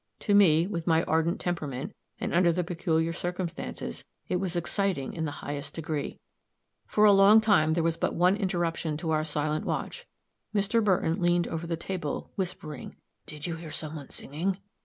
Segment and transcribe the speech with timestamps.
[0.21, 5.25] To me, with my ardent temperament, and under the peculiar circumstances, it was exciting in
[5.25, 6.17] the highest degree.
[6.87, 10.07] For a long time there was but one interruption to our silent watch.
[10.55, 10.83] Mr.
[10.83, 12.95] Burton leaned over the table, whispering,
[13.27, 14.57] "Did you hear some one singing?"